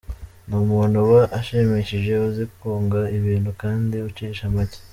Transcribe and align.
Ni 0.47 0.55
umuntu 0.63 0.95
uba 1.05 1.21
ashimishije 1.39 2.11
,uzi 2.27 2.43
kunga 2.59 2.99
abantu 3.17 3.51
kandi 3.61 3.95
ucisha 4.09 4.43
make. 4.55 4.79